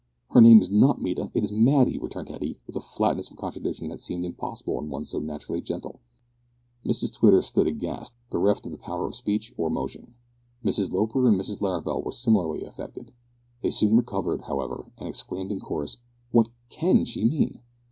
[0.31, 3.89] "Her name is not Mita, it is Matty," returned Hetty, with a flatness of contradiction
[3.89, 5.99] that seemed impossible in one so naturally gentle.
[6.83, 10.15] Mrs Twitter stood, aghast bereft of the power of speech or motion.
[10.65, 13.13] Mrs Loper and Mrs Larrabel were similarly affected.
[13.61, 15.97] They soon recovered, however, and exclaimed in chorus,
[16.31, 17.59] "What can she mean?"